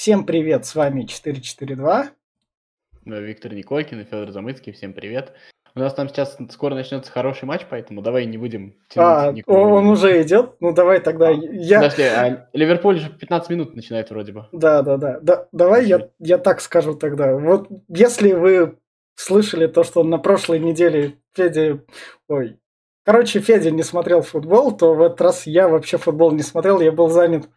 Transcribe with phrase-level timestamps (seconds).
[0.00, 2.06] Всем привет, с вами 442.
[3.04, 5.34] Виктор Николькин и Федор Замыцкий, всем привет.
[5.74, 9.44] У нас там сейчас скоро начнется хороший матч, поэтому давай не будем тянуть.
[9.46, 10.54] А, он уже идет?
[10.58, 11.82] Ну давай тогда а, я...
[11.82, 14.46] Подожди, а Ливерпуль уже 15 минут начинает вроде бы.
[14.52, 15.20] Да, да, да.
[15.20, 17.36] да давай я, я так скажу тогда.
[17.36, 18.78] Вот если вы
[19.16, 21.84] слышали то, что на прошлой неделе Федя...
[22.26, 22.56] Ой,
[23.04, 26.90] Короче, Федя не смотрел футбол, то в этот раз я вообще футбол не смотрел, я
[26.90, 27.50] был занят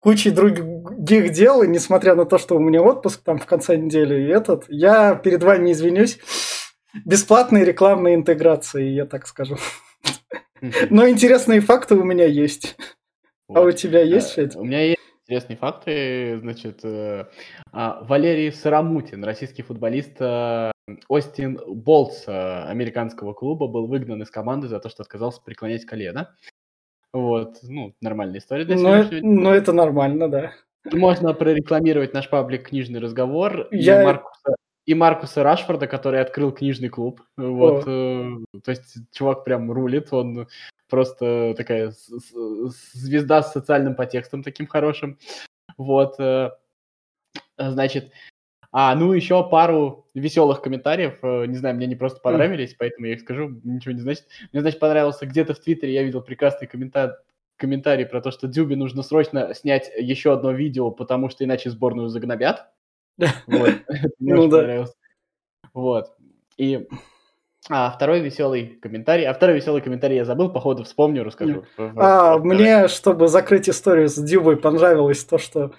[0.00, 4.22] кучей других дел, и несмотря на то, что у меня отпуск там в конце недели
[4.22, 6.18] и этот, я перед вами извинюсь.
[7.04, 9.56] Бесплатные рекламные интеграции, я так скажу.
[10.90, 12.76] Но интересные факты у меня есть.
[13.48, 14.58] А у тебя есть, Федя?
[14.58, 16.38] У меня есть интересные факты.
[16.40, 17.26] Значит, э,
[17.72, 20.70] а, Валерий Сарамутин, российский футболист, э,
[21.08, 26.34] Остин Болтс э, американского клуба был выгнан из команды за то, что отказался преклонять колено.
[27.12, 30.52] Вот, ну, нормальная история для но, но это нормально, да.
[30.92, 34.02] Можно прорекламировать наш паблик «Книжный разговор» Я...
[34.02, 37.20] и, Маркуса, и Маркуса Рашфорда, который открыл книжный клуб.
[37.36, 40.46] Вот, э, то есть чувак прям рулит, он
[40.88, 41.92] просто такая
[42.92, 45.18] звезда с социальным подтекстом таким хорошим.
[45.76, 46.50] Вот, э,
[47.58, 48.12] значит,
[48.72, 51.18] а, ну, еще пару веселых комментариев.
[51.22, 54.26] Э, не знаю, мне не просто понравились, поэтому я их скажу, ничего не значит.
[54.52, 57.14] Мне, значит, понравился где-то в Твиттере, я видел прекрасный комментарий,
[57.56, 62.08] комментарий про то, что Дюбе нужно срочно снять еще одно видео, потому что иначе сборную
[62.08, 62.66] загнобят.
[63.46, 63.70] Вот,
[64.18, 64.94] мне очень ну понравилось.
[65.72, 66.14] Вот.
[66.58, 66.86] И
[67.68, 69.26] а второй веселый комментарий.
[69.26, 71.64] А второй веселый комментарий я забыл, походу вспомню, расскажу.
[71.76, 75.72] А, мне, чтобы закрыть историю с Дюбой, понравилось то, что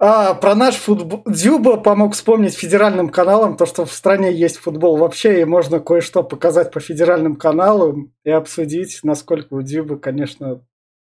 [0.00, 1.22] а, про наш футбол.
[1.26, 6.22] Дзюба помог вспомнить федеральным каналам то, что в стране есть футбол вообще, и можно кое-что
[6.22, 10.64] показать по федеральным каналам и обсудить, насколько у Дзюбы, конечно,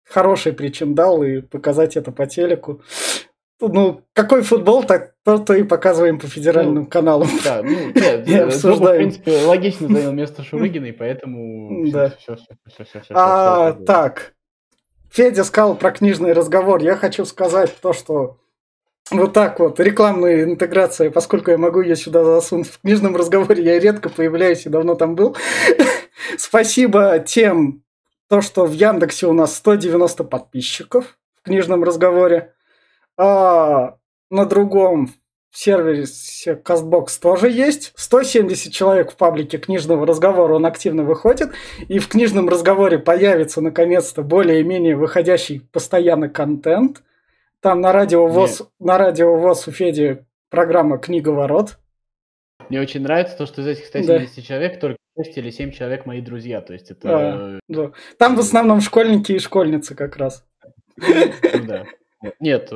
[0.09, 2.83] хороший причиндал, и показать это по телеку.
[3.61, 7.29] Ну, какой футбол, так то, то и показываем по федеральным ну, каналам.
[7.43, 8.95] Да, ну, нет, и обсуждаем.
[8.95, 11.91] в принципе, логично занял место Шурыгина, и поэтому...
[11.91, 12.11] Да.
[12.11, 14.35] Все, все, все, все, все, а, так,
[15.11, 16.81] Федя сказал про книжный разговор.
[16.81, 18.39] Я хочу сказать то, что
[19.11, 23.79] вот так вот, рекламная интеграция, поскольку я могу ее сюда засунуть в книжном разговоре, я
[23.79, 25.37] редко появляюсь и давно там был.
[26.37, 27.83] Спасибо тем,
[28.29, 32.53] то, что в Яндексе у нас 190 подписчиков в книжном разговоре.
[33.17, 33.97] А
[34.31, 35.15] на другом
[35.51, 37.93] сервисе CastBox тоже есть.
[37.97, 41.51] 170 человек в паблике книжного разговора, он активно выходит.
[41.89, 47.03] И в книжном разговоре появится наконец-то более-менее выходящий постоянно контент–
[47.61, 48.69] там на радио ВОЗ, Нет.
[48.79, 51.79] на радио ВОЗ у Феди программа «Книга ворот».
[52.69, 54.43] Мне очень нравится то, что из этих 170 да.
[54.43, 56.61] человек только 6 или 7 человек мои друзья.
[56.61, 57.09] То есть это...
[57.09, 57.93] Да, да.
[58.19, 60.45] Там в основном школьники и школьницы как раз.
[60.97, 61.85] Ну да.
[62.41, 62.73] Нет,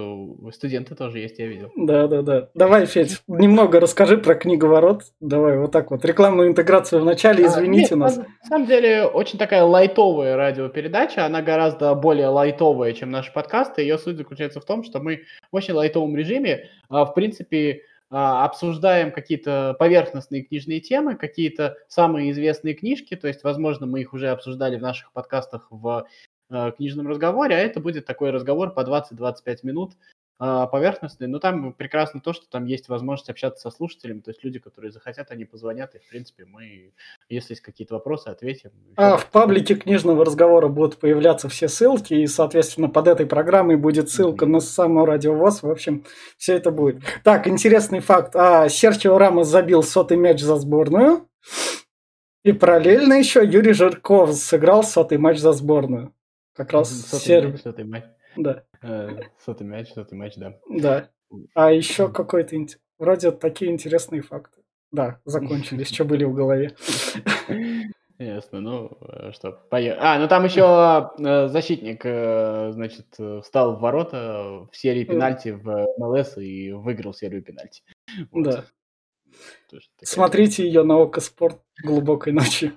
[0.53, 1.73] студенты тоже есть, я видел.
[1.77, 2.49] Да, да, да.
[2.55, 5.03] Давай, Федь, немного расскажи про книговорот.
[5.21, 6.05] Давай вот так вот.
[6.05, 8.17] Рекламную интеграцию в начале, извините а, нет, нас.
[8.17, 11.27] На, на самом деле, очень такая лайтовая радиопередача.
[11.27, 13.83] Она гораздо более лайтовая, чем наши подкасты.
[13.83, 18.45] Ее суть заключается в том, что мы в очень лайтовом режиме, а, в принципе, а,
[18.45, 24.29] обсуждаем какие-то поверхностные книжные темы, какие-то самые известные книжки, то есть, возможно, мы их уже
[24.29, 26.32] обсуждали в наших подкастах в Э,
[26.77, 29.93] книжном разговоре, а это будет такой разговор по 20-25 минут
[30.41, 34.45] э, поверхностный, но там прекрасно то, что там есть возможность общаться со слушателями, то есть
[34.45, 36.93] люди, которые захотят, они позвонят, и, в принципе, мы,
[37.29, 38.71] если есть какие-то вопросы, ответим.
[38.97, 44.11] А в паблике книжного разговора будут появляться все ссылки, и, соответственно, под этой программой будет
[44.11, 44.51] ссылка mm-hmm.
[44.51, 46.05] на само радио ВОЗ, в общем,
[46.37, 47.03] все это будет.
[47.25, 48.37] Так, интересный факт.
[48.37, 51.29] А, Серчио Рамос забил сотый мяч за сборную,
[52.45, 56.13] и параллельно еще Юрий Жирков сыграл сотый матч за сборную.
[56.55, 57.53] Как раз сотый сервер.
[57.53, 58.05] Мяч, сотый мяч.
[58.37, 58.65] Да.
[58.83, 60.59] Э, сотый мяч, сотый мяч, да.
[60.69, 61.09] Да.
[61.55, 62.57] А еще какой-то...
[62.99, 64.63] Вроде такие интересные факты.
[64.91, 66.77] Да, закончились, что были в голове.
[68.19, 70.01] Ясно, ну э, что, поехали.
[70.01, 72.03] А, ну там еще э, защитник,
[72.75, 73.07] значит,
[73.43, 77.83] встал в ворота в серии пенальти в МЛС и выиграл серию пенальти.
[78.31, 78.45] Вот.
[78.45, 78.65] Да.
[80.03, 82.73] Смотрите ее на Око Спорт глубокой ночью.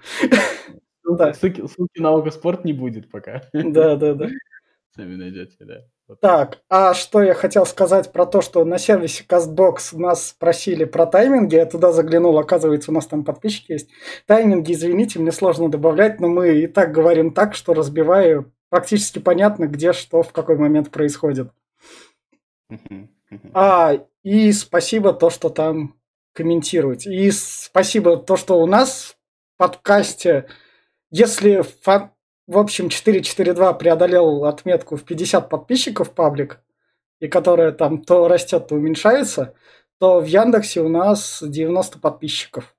[1.05, 1.33] Ну да.
[1.33, 3.43] Ссылки, ссылки на Огоспорт не будет пока.
[3.53, 4.27] Да, да, да.
[4.95, 5.85] Сами найдете, да.
[6.07, 6.19] Вот.
[6.19, 11.05] Так, а что я хотел сказать про то, что на сервисе CastBox нас спросили про
[11.05, 13.89] тайминги, я туда заглянул, оказывается, у нас там подписчики есть.
[14.25, 19.65] Тайминги, извините, мне сложно добавлять, но мы и так говорим так, что разбиваю, практически понятно,
[19.65, 21.51] где что в какой момент происходит.
[23.53, 23.93] А,
[24.23, 25.95] и спасибо то, что там
[26.33, 27.13] комментируете.
[27.13, 29.17] И спасибо то, что у нас
[29.55, 30.47] в подкасте
[31.15, 32.11] если фан...
[32.47, 36.59] в общем 442 преодолел отметку в 50 подписчиков паблик,
[37.21, 39.53] и которая там то растет, то уменьшается,
[39.99, 42.75] то в Яндексе у нас 90 подписчиков.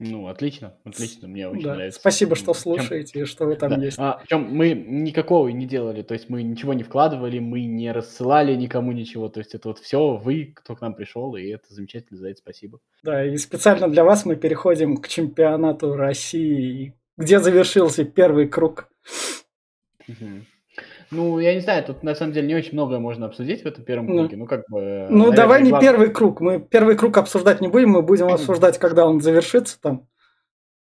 [0.00, 1.74] Ну, отлично, отлично, мне очень Да.
[1.74, 2.00] нравится.
[2.00, 3.76] Спасибо, что Чем- слушаете и что вы там Да.
[3.84, 3.96] есть.
[3.98, 8.56] А, причем мы никакого не делали, то есть мы ничего не вкладывали, мы не рассылали
[8.56, 12.18] никому ничего, то есть это вот все вы, кто к нам пришел, и это замечательно,
[12.18, 12.80] за это спасибо.
[13.04, 18.88] Да, и специально для вас мы переходим к чемпионату России, где завершился первый круг.
[21.10, 23.84] Ну, я не знаю, тут на самом деле не очень многое можно обсудить в этом
[23.84, 24.18] первом Ну.
[24.20, 25.06] круге, ну как бы...
[25.08, 26.40] Ну, наверное, давай не главное- первый круг.
[26.40, 30.08] Мы первый круг обсуждать не будем, мы будем обсуждать, когда он завершится там.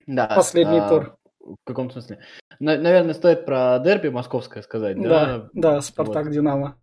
[0.08, 1.18] Да, Последний а, тур.
[1.40, 2.20] В каком смысле?
[2.60, 5.10] На- наверное, стоит про дерби московское сказать, да?
[5.10, 6.78] Да, да, Спартак Динамо.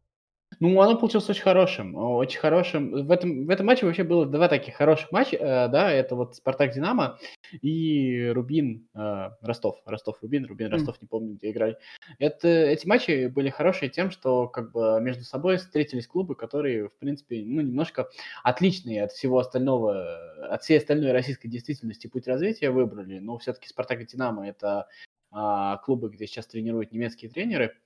[0.59, 3.07] Ну, оно получилось очень хорошим, очень хорошим.
[3.07, 6.35] В этом, в этом матче вообще было два таких хороших матча, э, да, это вот
[6.35, 7.19] Спартак-Динамо
[7.63, 9.81] и Рубин э, Ростов.
[9.87, 11.79] Ростов-Рубин, Рубин-Ростов, не помню, где играли.
[12.19, 16.99] Это, эти матчи были хорошие тем, что как бы между собой встретились клубы, которые, в
[16.99, 18.09] принципе, ну, немножко
[18.43, 23.21] отличные от всего остального, от всей остальной российской действительности путь развития выбрали.
[23.21, 24.89] Но все-таки Спартак и Динамо это
[25.31, 27.77] а, клубы, где сейчас тренируют немецкие тренеры.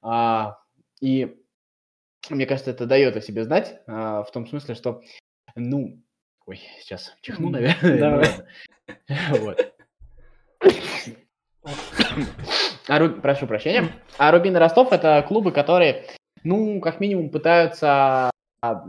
[0.00, 0.58] А,
[1.00, 1.43] и
[2.30, 5.02] мне кажется, это дает о себе знать, а, в том смысле, что,
[5.54, 6.02] ну,
[6.46, 7.92] ой, сейчас чихну, наверное.
[7.92, 8.28] ну давай.
[9.40, 9.74] Вот.
[12.88, 13.90] А Ру- Прошу прощения.
[14.18, 16.04] А Рубин и Ростов это клубы, которые,
[16.42, 18.30] ну, как минимум пытаются
[18.60, 18.84] а,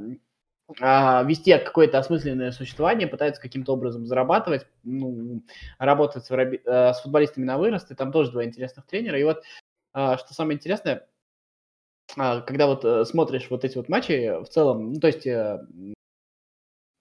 [0.82, 5.42] а, вести какое-то осмысленное существование, пытаются каким-то образом зарабатывать, ну,
[5.80, 9.18] работать с, воробе- э, с футболистами на вырост, и там тоже два интересных тренера.
[9.20, 9.44] И вот,
[9.94, 11.08] а, что самое интересное,
[12.16, 15.60] когда вот э, смотришь вот эти вот матчи, в целом, ну, то есть э,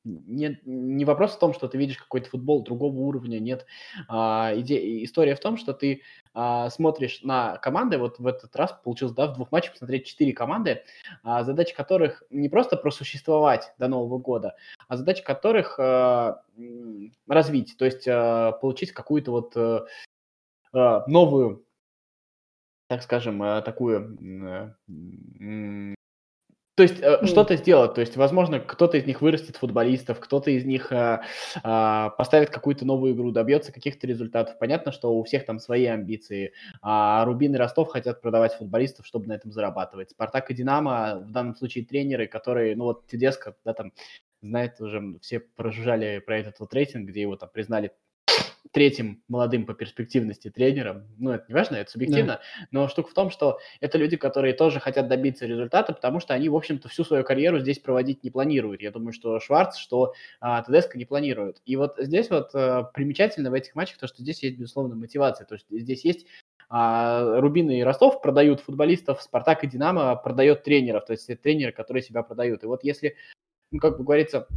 [0.04, 3.66] не, не вопрос в том, что ты видишь какой-то футбол другого уровня, нет.
[4.08, 6.02] А, иде- история в том, что ты
[6.34, 10.34] а, смотришь на команды, вот в этот раз получилось, да, в двух матчах посмотреть четыре
[10.34, 10.82] команды,
[11.22, 14.56] а, задача которых не просто просуществовать до Нового года,
[14.88, 19.80] а задача которых э, м, развить, то есть э, получить какую-то вот э,
[20.74, 21.63] э, новую,
[22.94, 24.17] так скажем, э, такую,
[24.88, 25.94] э,
[26.76, 27.26] то есть э, М.
[27.26, 31.20] что-то сделать, то есть, возможно, кто-то из них вырастет футболистов, кто-то из них э,
[31.64, 34.58] а, поставит какую-то новую игру, добьется каких-то результатов.
[34.58, 36.52] Понятно, что у всех там свои амбиции.
[36.82, 40.11] А Рубин и Ростов хотят продавать футболистов, чтобы на этом зарабатывать.
[40.11, 43.93] Спартак и Динамо, в данном случае тренеры, которые, ну вот Тедеско, да, там,
[44.43, 47.93] знает уже, все прожужжали про этот вот рейтинг, где его там признали
[48.75, 51.04] третьим молодым по перспективности тренером.
[51.16, 52.40] Ну, это не важно, это субъективно.
[52.72, 56.48] Но штука в том, что это люди, которые тоже хотят добиться результата, потому что они,
[56.48, 58.82] в общем-то, всю свою карьеру здесь проводить не планируют.
[58.82, 61.62] Я думаю, что Шварц, что а, Тедеско не планируют.
[61.64, 65.46] И вот здесь вот а, примечательно в этих матчах то, что здесь есть, безусловно, мотивация.
[65.46, 66.26] То есть здесь есть
[66.69, 71.70] а, Рубин и Ростов продают футболистов, Спартак и Динамо продает тренеров, то есть это тренеры,
[71.70, 72.64] которые себя продают.
[72.64, 73.14] И вот если,
[73.70, 74.48] ну, как бы говорится,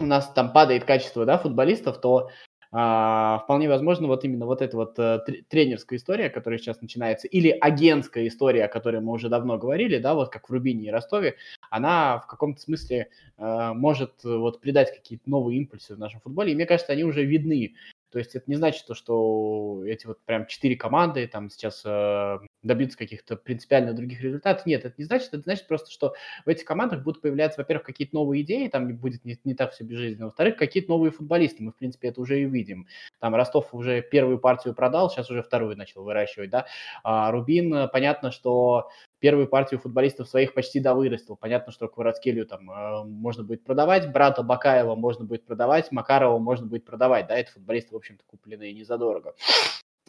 [0.00, 2.30] у нас там падает качество да, футболистов, то
[2.76, 7.50] а, вполне возможно, вот именно вот эта вот а, тренерская история, которая сейчас начинается, или
[7.50, 11.36] агентская история, о которой мы уже давно говорили, да, вот как в Рубине и Ростове,
[11.70, 16.56] она в каком-то смысле а, может вот придать какие-то новые импульсы в нашем футболе, и
[16.56, 17.74] мне кажется, они уже видны.
[18.10, 22.38] То есть это не значит то, что эти вот прям четыре команды там сейчас э,
[22.64, 24.66] добьются каких-то принципиально других результатов.
[24.66, 25.28] Нет, это не значит.
[25.28, 29.24] Это значит просто, что в этих командах будут появляться, во-первых, какие-то новые идеи, там будет
[29.24, 30.26] не, не так все безжизненно.
[30.26, 31.62] Во-вторых, какие-то новые футболисты.
[31.62, 32.86] Мы, в принципе, это уже и видим.
[33.20, 36.66] Там Ростов уже первую партию продал, сейчас уже вторую начал выращивать, да.
[37.02, 38.90] А Рубин, понятно, что
[39.24, 41.36] первую партию футболистов своих почти довырастил.
[41.36, 46.66] Понятно, что Кварацкелью там э, можно будет продавать, брата Бакаева можно будет продавать, Макарова можно
[46.66, 49.34] будет продавать, да, это футболисты, в общем-то, купленные не задорого.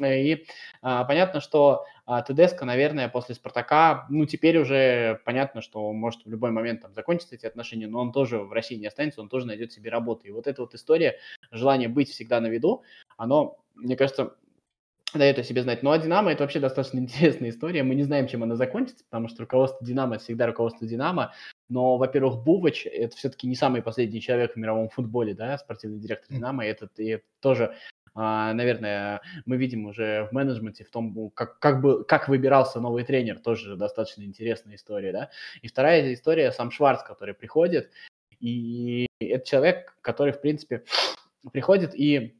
[0.03, 0.45] И
[0.81, 6.29] а, понятно, что а, Тедеско, наверное, после Спартака, ну, теперь уже понятно, что может в
[6.29, 9.47] любой момент там закончиться эти отношения, но он тоже в России не останется, он тоже
[9.47, 10.27] найдет себе работу.
[10.27, 11.17] И вот эта вот история,
[11.51, 12.83] желание быть всегда на виду,
[13.17, 14.35] оно, мне кажется,
[15.13, 15.83] дает о себе знать.
[15.83, 17.83] Ну, а Динамо это вообще достаточно интересная история.
[17.83, 21.33] Мы не знаем, чем она закончится, потому что руководство Динамо всегда руководство Динамо.
[21.69, 26.35] Но, во-первых, Бувач это все-таки не самый последний человек в мировом футболе, да, спортивный директор
[26.35, 26.65] Динамо.
[26.65, 27.75] Это и тоже
[28.15, 33.39] наверное, мы видим уже в менеджменте, в том, как, как, бы, как выбирался новый тренер,
[33.39, 35.29] тоже достаточно интересная история, да.
[35.61, 37.91] И вторая история, сам Шварц, который приходит,
[38.39, 40.83] и это человек, который, в принципе,
[41.51, 42.39] приходит и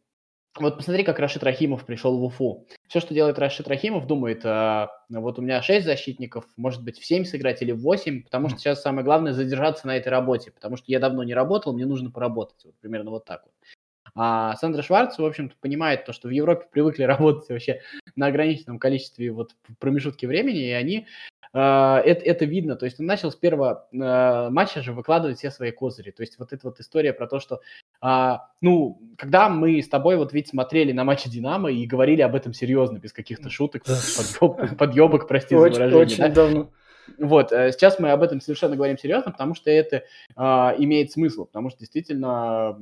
[0.58, 2.66] вот посмотри, как Рашид Рахимов пришел в Уфу.
[2.88, 7.06] Все, что делает Рашид Рахимов, думает, а, вот у меня 6 защитников, может быть, в
[7.06, 10.78] 7 сыграть или в 8, потому что сейчас самое главное задержаться на этой работе, потому
[10.78, 12.64] что я давно не работал, мне нужно поработать.
[12.64, 13.54] Вот примерно вот так вот.
[14.16, 17.82] А Сандра Шварц, в общем-то, понимает то, что в Европе привыкли работать вообще
[18.16, 21.06] на ограниченном количестве вот промежутки времени, и они
[21.54, 22.76] это, это видно.
[22.76, 26.12] То есть он начал с первого матча же выкладывать все свои козыри.
[26.12, 27.62] То есть вот эта вот история про то, что,
[28.60, 32.54] ну, когда мы с тобой вот ведь смотрели на матче Динамо и говорили об этом
[32.54, 35.98] серьезно, без каких-то шуток, подъебок, подъебок прости за выражение.
[35.98, 36.72] Очень давно.
[37.18, 40.04] Вот, э, сейчас мы об этом совершенно говорим серьезно, потому что это
[40.36, 42.78] а, имеет смысл, потому что действительно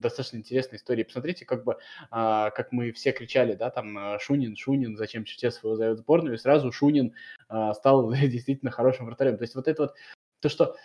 [0.00, 1.04] достаточно интересная история.
[1.04, 1.76] Посмотрите, как бы,
[2.10, 6.38] а, как мы все кричали, да, там, э, Шунин, Шунин, зачем Черчесов зовет сборную, и
[6.38, 7.14] сразу Шунин
[7.48, 9.36] а, стал действительно хорошим вратарем.
[9.36, 9.94] То есть вот это вот
[10.40, 10.76] то, что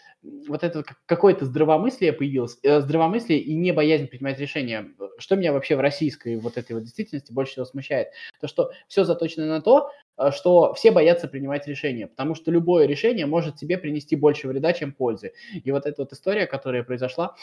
[0.48, 4.88] вот это какое-то здравомыслие появилось, э, здравомыслие и не боязнь принимать решения.
[5.18, 8.10] Что меня вообще в российской вот этой вот действительности больше всего смущает?
[8.40, 12.86] То, что все заточено на то, э, что все боятся принимать решения, потому что любое
[12.88, 15.34] решение может тебе принести больше вреда, чем пользы.
[15.64, 17.36] И вот эта вот история, которая произошла,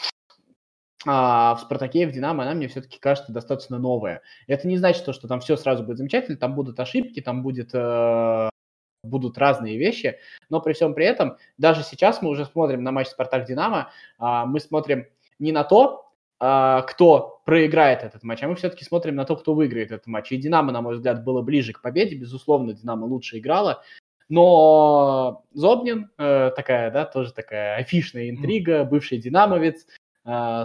[1.05, 4.21] а в «Спартаке» и в «Динамо» она мне все-таки кажется достаточно новая.
[4.47, 7.71] Это не значит, что, что там все сразу будет замечательно, там будут ошибки, там будет
[7.73, 8.49] э,
[9.03, 13.07] будут разные вещи, но при всем при этом, даже сейчас мы уже смотрим на матч
[13.07, 15.07] «Спартак-Динамо», а, мы смотрим
[15.39, 19.53] не на то, а, кто проиграет этот матч, а мы все-таки смотрим на то, кто
[19.53, 20.31] выиграет этот матч.
[20.31, 23.83] И «Динамо», на мой взгляд, было ближе к победе, безусловно, «Динамо» лучше играла,
[24.29, 29.85] но Зобнин, э, такая, да, тоже такая афишная интрига, бывший динамовец,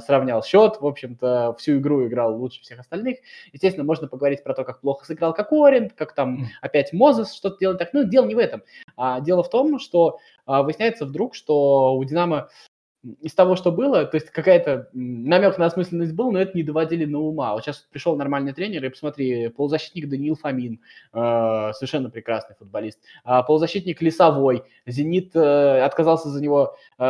[0.00, 3.18] сравнял счет, в общем-то, всю игру играл лучше всех остальных.
[3.52, 7.78] Естественно, можно поговорить про то, как плохо сыграл Кокорин, как там опять Мозес что-то делает
[7.78, 7.92] так.
[7.92, 8.62] Ну, дело не в этом.
[8.96, 12.48] А дело в том, что а, выясняется вдруг, что у Динамо
[13.20, 17.04] из того, что было, то есть какая-то намек на осмысленность был, но это не доводили
[17.04, 17.52] на ума.
[17.52, 20.80] Вот сейчас пришел нормальный тренер, и посмотри, полузащитник Даниил Фомин,
[21.12, 27.02] э, совершенно прекрасный футболист, а полузащитник Лесовой, Зенит э, отказался за него, э,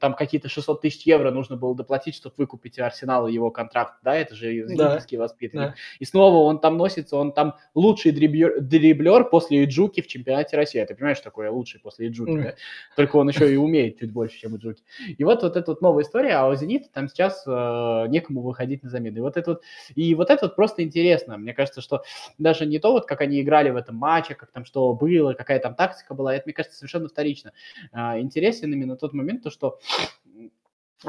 [0.00, 4.34] там какие-то 600 тысяч евро нужно было доплатить, чтобы выкупить Арсенал его контракт, да, это
[4.34, 5.24] же зенитовский да.
[5.24, 5.68] воспитанник.
[5.70, 5.74] Да.
[5.98, 10.84] И снова он там носится, он там лучший дриблер, дриблер после Иджуки в чемпионате России.
[10.84, 12.42] Ты понимаешь, что такое лучший после Иджуки, mm.
[12.42, 12.54] да?
[12.96, 14.77] Только он еще и умеет чуть больше, чем Иджуки.
[15.06, 18.82] И вот, вот эта вот новая история, а у «Зенита» там сейчас э, некому выходить
[18.82, 19.18] на замену.
[19.18, 19.62] И вот это вот,
[19.94, 21.36] и вот это вот просто интересно.
[21.36, 22.02] Мне кажется, что
[22.38, 25.58] даже не то, вот как они играли в этом матче, как там что было, какая
[25.58, 27.52] там тактика была, это, мне кажется, совершенно вторично.
[27.92, 29.78] Э, интересен именно тот момент, то, что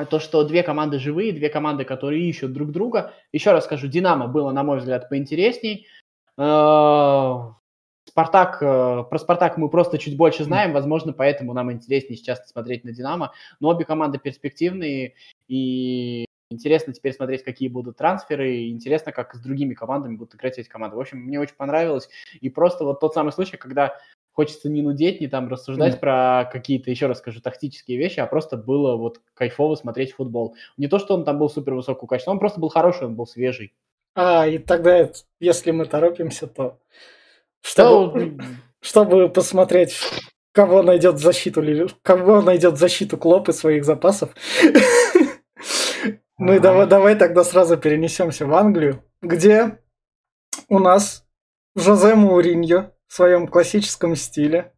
[0.09, 3.13] то, что две команды живые, две команды, которые ищут друг друга.
[3.31, 5.87] Еще раз скажу, Динамо было, на мой взгляд, поинтересней.
[6.37, 7.53] Э,
[8.09, 12.83] Спартак, э, про Спартак мы просто чуть больше знаем, возможно, поэтому нам интереснее сейчас смотреть
[12.83, 15.13] на Динамо, но обе команды перспективные,
[15.47, 20.57] и интересно теперь смотреть, какие будут трансферы, и интересно, как с другими командами будут играть
[20.57, 20.95] эти команды.
[20.95, 22.09] В общем, мне очень понравилось,
[22.41, 23.95] и просто вот тот самый случай, когда
[24.31, 25.99] хочется не нудеть, не там рассуждать mm.
[25.99, 30.55] про какие-то, еще раз скажу, тактические вещи, а просто было вот кайфово смотреть футбол.
[30.77, 33.27] Не то, что он там был супер высокого качества, он просто был хороший, он был
[33.27, 33.71] свежий.
[34.15, 36.79] А, и тогда, если мы торопимся, то
[37.61, 38.37] чтобы,
[38.81, 39.97] чтобы посмотреть,
[40.53, 41.63] кого найдет защиту,
[42.01, 44.29] кого найдет защиту Клоп из своих запасов.
[46.37, 49.79] Ну и давай, давай тогда сразу перенесемся в Англию, где
[50.69, 51.25] у нас
[51.75, 54.71] Жозе Мауриньо в своем классическом стиле.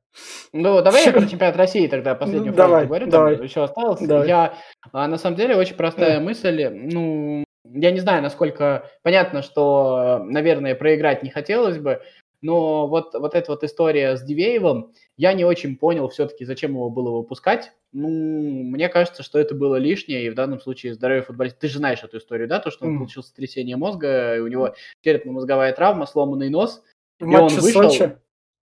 [0.52, 3.36] Ну, давай я про чемпионат России тогда последнюю давай, говорю, давай.
[3.36, 4.02] там еще осталось.
[4.02, 4.28] Давай.
[4.28, 4.54] Я,
[4.92, 6.24] а, на самом деле, очень простая mm.
[6.24, 6.68] мысль.
[6.68, 8.90] Ну, я не знаю, насколько...
[9.04, 12.02] Понятно, что, наверное, проиграть не хотелось бы,
[12.42, 16.90] но вот, вот эта вот история с Дивеевым, я не очень понял все-таки, зачем его
[16.90, 17.72] было выпускать.
[17.94, 21.60] Ну, мне кажется, что это было лишнее, и в данном случае здоровье футболиста.
[21.60, 22.98] Ты же знаешь эту историю, да, то, что он mm.
[23.00, 26.82] получил сотрясение мозга, и у него черепно-мозговая травма, сломанный нос.
[27.20, 27.90] В и он вышел...
[27.90, 28.16] Сочи?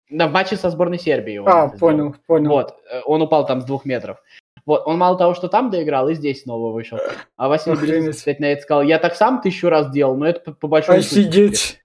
[0.09, 1.41] Да, в матче со сборной Сербии.
[1.45, 2.15] А, понял, сделал.
[2.27, 2.49] понял.
[2.51, 4.21] Вот, э, он упал там с двух метров.
[4.65, 6.99] Вот, он мало того, что там доиграл, и здесь снова вышел.
[7.35, 10.39] А Василий Березин, кстати, на это сказал, я так сам тысячу раз делал, но это
[10.39, 11.81] по, по большому Офигеть!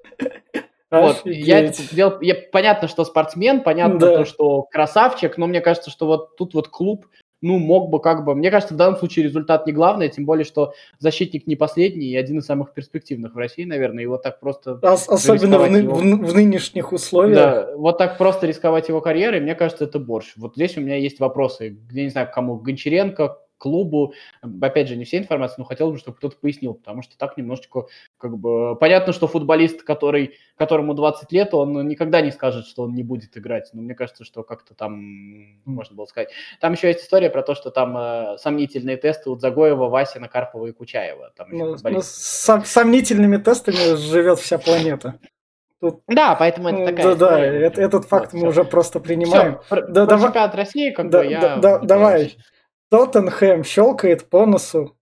[0.90, 4.16] Вот, я это делал, я, понятно, что спортсмен, понятно да.
[4.18, 7.06] то, что красавчик, но мне кажется, что вот тут вот клуб,
[7.42, 8.34] ну, мог бы как бы...
[8.34, 12.16] Мне кажется, в данном случае результат не главный, тем более, что защитник не последний и
[12.16, 14.78] один из самых перспективных в России, наверное, и вот так просто...
[14.82, 15.94] Ос- особенно в, его...
[15.94, 17.36] в, в нынешних условиях.
[17.36, 20.32] Да, вот так просто рисковать его карьерой, мне кажется, это борщ.
[20.36, 24.14] Вот здесь у меня есть вопросы, я не знаю, кому, Гончаренко, клубу.
[24.60, 27.86] Опять же, не вся информация, но хотелось бы, чтобы кто-то пояснил, потому что так немножечко
[28.18, 28.74] как бы...
[28.76, 33.36] Понятно, что футболист, который, которому 20 лет, он никогда не скажет, что он не будет
[33.36, 33.70] играть.
[33.72, 36.30] Но мне кажется, что как-то там можно было сказать.
[36.60, 40.66] Там еще есть история про то, что там э, сомнительные тесты у Загоева, Васина, Карпова
[40.66, 41.32] и Кучаева.
[41.36, 45.20] Там ну, ну, с сомнительными тестами живет вся планета.
[45.80, 46.02] Тут...
[46.08, 47.14] Да, поэтому это такая.
[47.14, 48.60] Да, да, этот факт вот, мы все.
[48.60, 49.60] уже просто принимаем.
[49.64, 51.56] Все, да, про давай, чемпионат России, как да, бы я.
[51.56, 52.36] Да, давай.
[52.90, 54.96] Тоттенхэм щелкает по носу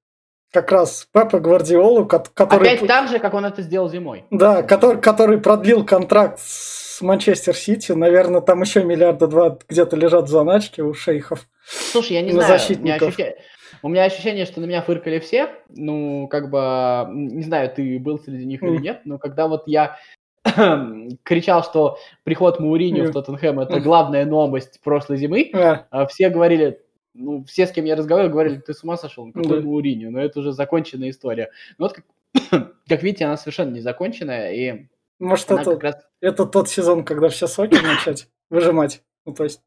[0.53, 2.69] как раз Пепа Гвардиолу, который...
[2.69, 4.25] Опять так же, как он это сделал зимой.
[4.31, 7.93] Да, который, который продлил контракт с Манчестер Сити.
[7.93, 11.47] Наверное, там еще миллиарда два где-то лежат в заначке у шейхов.
[11.67, 12.79] Слушай, я не знаю, защитников.
[12.81, 13.37] У меня, ощущение,
[13.83, 15.51] у меня ощущение, что на меня фыркали все.
[15.69, 19.99] Ну, как бы, не знаю, ты был среди них или нет, но когда вот я
[21.25, 26.81] кричал, что приход Мауриньо в Тоттенхэм– это главная новость прошлой зимы, а все говорили,
[27.19, 29.67] ну, все, с кем я разговаривал, говорили, ты с ума сошел, ну, какой да.
[29.67, 31.51] Мауриньо, но это уже законченная история.
[31.77, 34.87] Но вот, как, как видите, она совершенно не законченная, и
[35.19, 35.97] Может, это, раз...
[36.21, 39.03] это тот сезон, когда все соки начать выжимать?
[39.27, 39.61] Ну, то есть...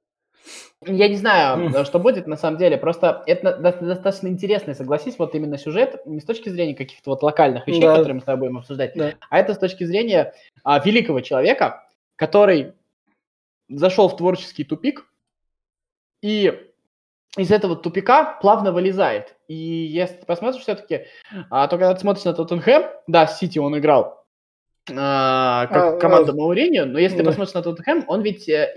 [0.83, 2.75] Я не знаю, что будет на самом деле.
[2.75, 7.67] Просто это достаточно интересно, согласись, вот именно сюжет не с точки зрения каких-то вот локальных
[7.67, 7.91] вещей, да.
[7.91, 9.13] которые мы с тобой будем обсуждать, да.
[9.29, 12.73] а это с точки зрения а, великого человека, который
[13.69, 15.05] зашел в творческий тупик
[16.23, 16.70] и
[17.37, 19.35] из этого тупика плавно вылезает.
[19.47, 21.05] И если ты посмотришь все-таки,
[21.49, 24.25] а, то когда ты смотришь на Тоттенхэм, да, Сити он играл
[24.89, 27.23] а, как а, команда а, Мауриньо, но если да.
[27.23, 28.73] ты посмотришь на Тоттенхэм, он ведь э,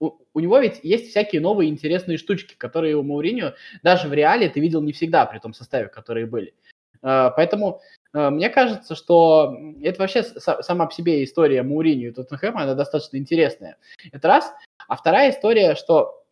[0.00, 4.48] у, у него ведь есть всякие новые интересные штучки, которые у Мауриньо даже в реале
[4.48, 6.54] ты видел не всегда при том составе, которые были.
[7.02, 7.80] А, поэтому
[8.12, 13.16] а, мне кажется, что это вообще сама по себе история Мауриньо и Тоттенхэма, она достаточно
[13.16, 13.76] интересная.
[14.12, 14.52] Это раз.
[14.88, 16.24] А вторая история, что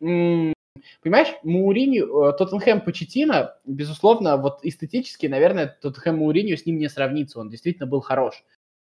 [1.01, 7.39] Понимаешь, Мауриньо, э, Тоттенхэм Почетина, безусловно, вот эстетически, наверное, Тоттенхэм Мауриньо с ним не сравнится,
[7.39, 8.43] он действительно был хорош.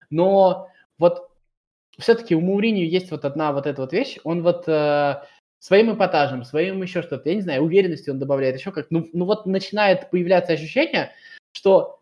[0.10, 1.30] Но вот
[1.98, 5.22] все-таки у Мауриньо есть вот одна вот эта вот вещь, он вот э,
[5.60, 9.26] своим эпатажем, своим еще что-то, я не знаю, уверенностью он добавляет, еще как, ну, ну
[9.26, 11.12] вот начинает появляться ощущение,
[11.52, 12.00] что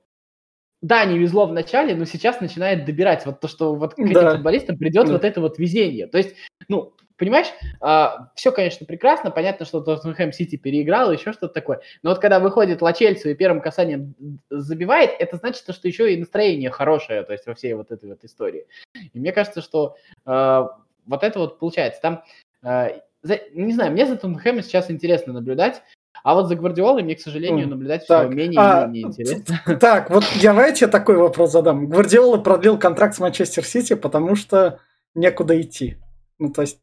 [0.82, 4.14] да, не везло в начале, но сейчас начинает добирать вот то, что вот к этим
[4.14, 4.36] да.
[4.36, 5.14] футболистам придет да.
[5.14, 6.08] вот это вот везение.
[6.08, 6.36] То есть,
[6.68, 7.48] ну, понимаешь,
[7.82, 12.40] а, все, конечно, прекрасно, понятно, что Тоттенхэм Сити переиграл, еще что-то такое, но вот когда
[12.40, 14.16] выходит Лачельцу и первым касанием
[14.50, 18.24] забивает, это значит, что еще и настроение хорошее, то есть во всей вот этой вот
[18.24, 18.66] истории.
[19.14, 22.02] И мне кажется, что а, вот это вот получается.
[22.02, 22.24] Там,
[22.64, 22.90] а,
[23.22, 25.84] за, не знаю, мне за Тоттенхэмом сейчас интересно наблюдать,
[26.24, 29.60] а вот за Гвардиолой мне, к сожалению, наблюдать так, все менее а, и менее интересно.
[29.80, 31.88] Так, вот давайте я такой вопрос задам.
[31.88, 34.80] Гвардиола продлил контракт с Манчестер Сити, потому что
[35.14, 35.98] некуда идти.
[36.40, 36.80] Ну, то есть,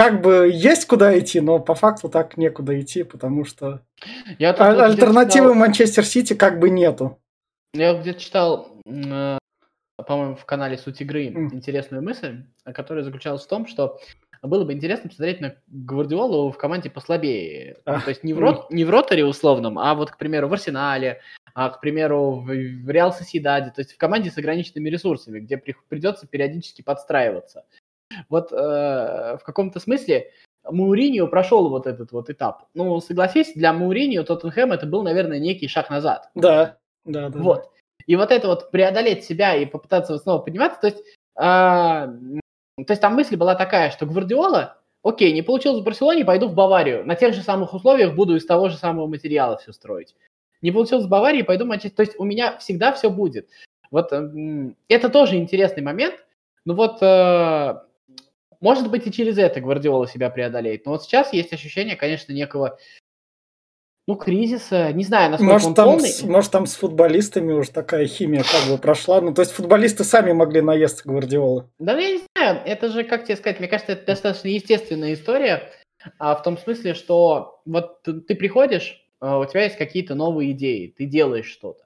[0.00, 3.82] как бы есть куда идти, но по факту так некуда идти, потому что
[4.38, 5.54] я а- альтернативы читал...
[5.54, 7.18] Манчестер Сити как бы нету.
[7.74, 9.38] Я где-то читал, э,
[9.96, 11.54] по-моему, в канале Суть игры mm.
[11.54, 14.00] интересную мысль, которая заключалась в том, что
[14.42, 17.76] было бы интересно посмотреть на Гвардиолу в команде послабее.
[17.84, 20.52] А, то есть не в, рот, не в роторе условном, а вот, к примеру, в
[20.54, 21.20] Арсенале,
[21.54, 25.58] а, к примеру, в, в Реал Соседаде, то есть в команде с ограниченными ресурсами, где
[25.58, 27.66] при, придется периодически подстраиваться.
[28.28, 30.30] Вот э, в каком-то смысле
[30.64, 32.66] Мауриньо прошел вот этот вот этап.
[32.74, 36.30] Ну, согласись, для Мауриньо Тоттенхэм это был, наверное, некий шаг назад.
[36.34, 37.38] Да, да, да.
[37.38, 37.70] Вот.
[38.06, 41.04] И вот это вот преодолеть себя и попытаться снова подниматься, то есть
[41.36, 42.40] э,
[42.84, 46.54] то есть там мысль была такая, что Гвардиола, окей, не получилось в Барселоне, пойду в
[46.54, 47.04] Баварию.
[47.04, 50.14] На тех же самых условиях буду из того же самого материала все строить.
[50.62, 51.96] Не получилось в Баварии, пойду Манчестер.
[51.96, 53.48] То есть у меня всегда все будет.
[53.90, 56.14] Вот это тоже интересный момент.
[56.64, 57.80] Ну вот, э,
[58.60, 60.86] может быть, и через это Гвардиола себя преодолеет.
[60.86, 62.78] Но вот сейчас есть ощущение, конечно, некого
[64.06, 66.08] ну, кризиса, не знаю, насколько может, он там полный.
[66.08, 69.20] С, может, там с футболистами уже такая химия как бы прошла.
[69.20, 71.68] Ну, то есть футболисты сами могли наесться Гвардиолы.
[71.78, 75.70] Да, я не знаю, это же, как тебе сказать, мне кажется, это достаточно естественная история,
[76.18, 80.52] а, в том смысле, что вот ты, ты приходишь, а, у тебя есть какие-то новые
[80.52, 81.84] идеи, ты делаешь что-то.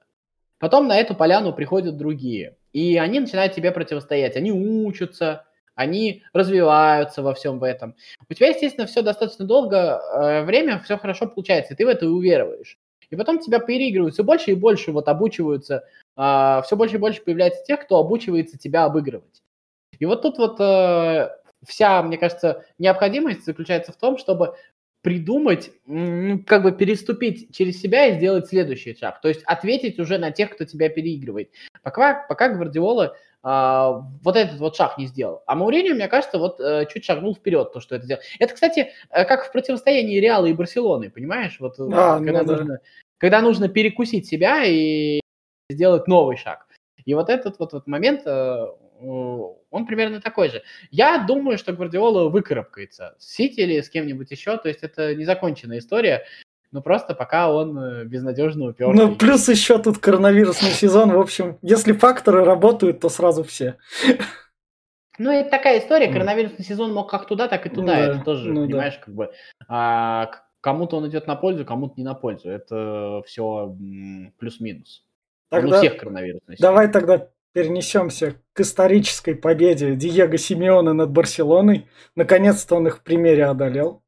[0.57, 7.21] Потом на эту поляну приходят другие, и они начинают тебе противостоять, они учатся, они развиваются
[7.21, 7.95] во всем в этом.
[8.29, 12.07] У тебя, естественно, все достаточно долго э, время, все хорошо получается, и ты в это
[12.07, 12.77] увероваешь.
[13.09, 15.83] И потом тебя переигрывают, все больше и больше вот обучиваются,
[16.17, 19.43] э, все больше и больше появляется тех, кто обучивается тебя обыгрывать.
[19.99, 21.29] И вот тут вот э,
[21.65, 24.55] вся, мне кажется, необходимость заключается в том, чтобы
[25.05, 25.71] придумать,
[26.47, 29.21] как бы переступить через себя и сделать следующий шаг.
[29.21, 31.51] То есть ответить уже на тех, кто тебя переигрывает.
[31.83, 35.43] Пока, пока Гвардиола а, вот этот вот шаг не сделал.
[35.45, 38.21] А Мауриньо, мне кажется, вот э, чуть шагнул вперед, то, что это сделал.
[38.39, 41.57] Это, кстати, э, как в противостоянии Реала и Барселоны, понимаешь?
[41.59, 42.77] Вот э, а, когда, ну, нужно, да.
[43.19, 45.19] когда нужно перекусить себя и
[45.69, 46.65] сделать новый шаг.
[47.05, 48.25] И вот этот вот, вот момент,
[49.01, 50.63] он примерно такой же.
[50.91, 55.79] Я думаю, что Гвардиола выкарабкается с Сити или с кем-нибудь еще, то есть это незаконченная
[55.79, 56.25] история.
[56.71, 58.95] Ну, просто пока он э, безнадежно упертый.
[58.95, 61.11] Ну, плюс еще тут коронавирусный сезон.
[61.11, 63.77] В общем, если факторы работают, то сразу все.
[65.17, 66.11] Ну, это такая история.
[66.11, 67.95] Коронавирусный сезон мог как туда, так и туда.
[67.95, 69.01] Ну, это тоже, ну, понимаешь, да.
[69.05, 69.31] как бы...
[69.69, 72.49] А, кому-то он идет на пользу, кому-то не на пользу.
[72.49, 73.73] Это все
[74.37, 75.05] плюс-минус.
[75.49, 75.67] Тогда...
[75.67, 76.69] Он у всех коронавирусный сезон.
[76.69, 81.87] Давай тогда перенесемся к исторической победе Диего Симеона над Барселоной.
[82.13, 84.03] Наконец-то он их в примере одолел.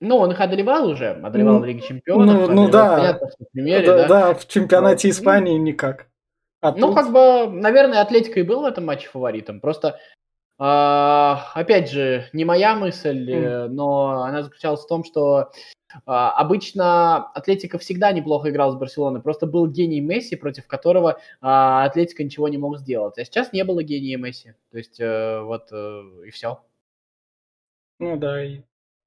[0.00, 2.48] Ну, он их одолевал уже, одолевал ну, в Лиге Чемпионов.
[2.48, 2.96] Ну, ну да.
[2.96, 4.08] Понятно, в примере, да, да.
[4.08, 5.14] Да, в чемпионате вот.
[5.14, 6.08] Испании никак.
[6.60, 6.96] А ну, тут...
[6.96, 9.60] как бы, наверное, Атлетика и был в этом матче фаворитом.
[9.60, 10.00] Просто,
[10.58, 13.68] э, опять же, не моя мысль, mm.
[13.68, 15.52] но она заключалась в том, что
[16.04, 19.20] обычно Атлетика всегда неплохо играл с Барселоной.
[19.20, 23.18] Просто был гений Месси, против которого э, Атлетика ничего не мог сделать.
[23.18, 24.54] А сейчас не было гения Месси.
[24.70, 26.62] То есть, э, вот, э, и все.
[27.98, 28.62] Ну да, и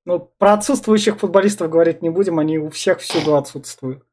[0.06, 4.04] ну, про отсутствующих футболистов говорить не будем, они у всех всюду отсутствуют.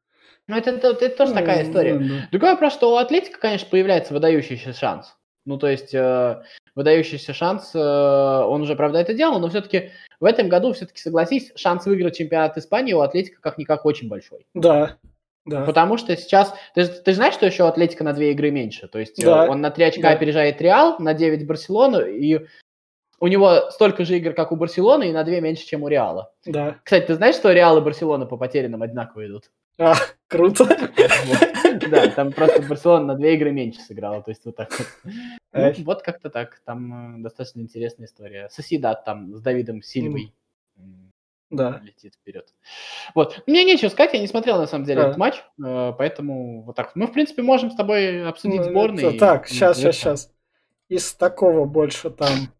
[0.47, 1.95] Ну, это, это, это тоже такая история.
[1.95, 2.21] Mm-hmm.
[2.31, 5.17] Другой вопрос, что у Атлетика, конечно, появляется выдающийся шанс.
[5.45, 6.41] Ну, то есть, э,
[6.75, 11.51] выдающийся шанс, э, он уже, правда, это делал, но все-таки в этом году, все-таки, согласись,
[11.55, 14.45] шанс выиграть чемпионат Испании у Атлетика как-никак очень большой.
[14.53, 14.97] Да,
[15.45, 15.65] да.
[15.65, 16.53] Потому что сейчас...
[16.75, 18.87] Ты, ты знаешь, что еще у Атлетика на две игры меньше?
[18.87, 19.49] То есть, да.
[19.49, 20.11] он на три очка да.
[20.11, 22.45] опережает Реал, на 9 Барселону, и
[23.19, 26.31] у него столько же игр, как у Барселоны, и на две меньше, чем у Реала.
[26.45, 26.77] Да.
[26.83, 29.49] Кстати, ты знаешь, что Реал и Барселона по потерянным одинаково идут?
[29.81, 29.95] А,
[30.27, 30.65] круто.
[31.89, 34.87] Да, там просто Барселона на две игры меньше сыграла, то есть вот так вот.
[35.53, 38.47] Ну, вот как-то так, там э, достаточно интересная история.
[38.49, 40.31] Соседат там с Давидом Сильвой
[41.49, 41.81] да.
[41.83, 42.53] летит вперед.
[43.15, 43.43] Вот.
[43.47, 45.07] Мне нечего сказать, я не смотрел на самом деле да.
[45.07, 46.95] этот матч, э, поэтому вот так.
[46.95, 49.17] Мы, в принципе, можем с тобой обсудить ну, сборные.
[49.17, 50.31] Так, сейчас, сейчас, сейчас.
[50.89, 52.53] Из такого больше там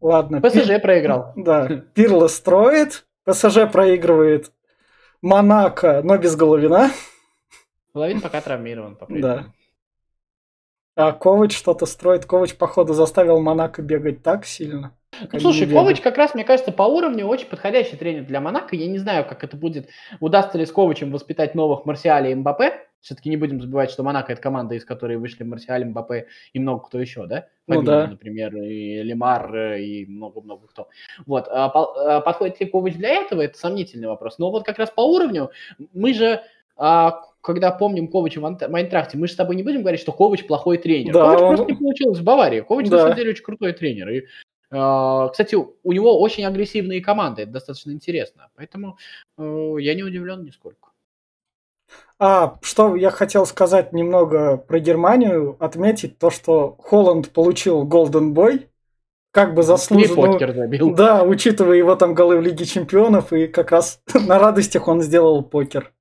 [0.00, 0.40] Ладно.
[0.40, 0.80] ПСЖ Пир...
[0.80, 1.32] проиграл.
[1.36, 1.68] Да.
[1.94, 4.52] Пирло строит, ПСЖ проигрывает
[5.22, 6.90] Монако, но без Головина.
[7.94, 8.98] Головин пока травмирован.
[9.08, 9.46] Да.
[10.94, 12.26] А Ковач что-то строит.
[12.26, 14.94] Ковач, походу, заставил Монако бегать так сильно.
[15.32, 18.76] Ну, слушай, Ковач как раз, мне кажется, по уровню очень подходящий тренер для Монако.
[18.76, 19.88] Я не знаю, как это будет,
[20.20, 22.86] удастся ли с Ковачем воспитать новых Марсиаля и Мбаппе.
[23.02, 26.84] Все-таки не будем забывать, что Монако– это команда, из которой вышли Марсиаль, Мбаппе и много
[26.84, 27.48] кто еще, да?
[27.68, 28.06] Фабинho, ну да.
[28.06, 30.88] например, и Лемар, и много-много кто.
[31.26, 31.48] Вот.
[31.48, 33.42] А, а подходит ли Ковач для этого?
[33.42, 34.38] Это сомнительный вопрос.
[34.38, 35.50] Но вот как раз по уровню
[35.92, 36.42] мы же
[36.76, 40.46] а, когда помним Ковача в Майнтрахте, мы же с тобой не будем говорить, что Ковач
[40.46, 41.12] плохой тренер.
[41.12, 41.48] Да, Ковач он...
[41.48, 42.60] просто не получилось в Баварии.
[42.60, 42.96] Ковач, да.
[42.96, 44.08] на самом деле, очень крутой тренер.
[44.10, 44.26] И
[44.72, 48.48] кстати, у него очень агрессивные команды, это достаточно интересно.
[48.56, 48.96] Поэтому
[49.36, 50.91] э, я не удивлен нисколько.
[52.24, 58.68] А, что я хотел сказать немного про Германию, отметить то, что Холланд получил Golden Boy,
[59.32, 60.38] как бы заслуженно.
[60.38, 60.94] Забил.
[60.94, 65.42] Да, учитывая его там голы в Лиге Чемпионов, и как раз на радостях он сделал
[65.42, 65.92] покер.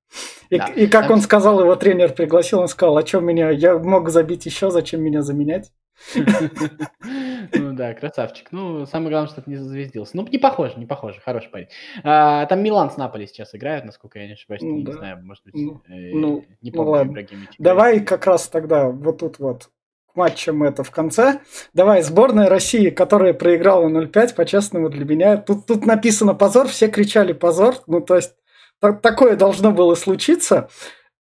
[0.51, 0.67] И, да.
[0.67, 4.45] и как он сказал, его тренер пригласил, он сказал, а что меня, я мог забить
[4.45, 5.71] еще, зачем меня заменять?
[7.53, 8.51] Ну да, красавчик.
[8.51, 10.15] Ну, самое главное, что не зазвездился.
[10.15, 11.19] Ну, не похоже, не похоже.
[11.19, 11.67] Хороший парень.
[12.03, 14.61] А, там Милан с Наполи сейчас играют, насколько я не ошибаюсь.
[14.61, 14.93] Ну, не да.
[14.93, 16.85] знаю, может быть, ну, э, ну, не помню.
[16.85, 17.27] Ну, ладно.
[17.59, 19.69] Давай как раз тогда вот тут вот
[20.11, 21.41] к матчам это в конце.
[21.73, 25.37] Давай, сборная России, которая проиграла 0-5, по-честному для меня.
[25.37, 27.75] Тут, тут написано позор, все кричали позор.
[27.87, 28.33] Ну, то есть,
[28.79, 30.69] так, такое должно было случиться.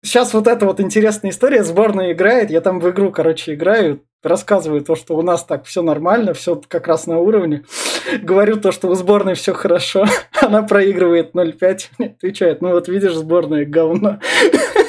[0.05, 1.63] Сейчас вот эта вот интересная история.
[1.63, 5.81] Сборная играет, я там в игру, короче, играю рассказываю то, что у нас так все
[5.81, 7.63] нормально, все как раз на уровне.
[8.21, 10.05] Говорю то, что у сборной все хорошо.
[10.41, 11.79] Она проигрывает 0-5.
[11.97, 14.19] Мне отвечает, ну вот видишь, сборная говно.